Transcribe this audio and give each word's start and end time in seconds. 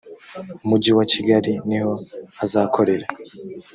mujyi 0.67 0.91
wa 0.97 1.05
kigali 1.11 1.53
niho 1.67 1.93
azakorera 2.43 3.07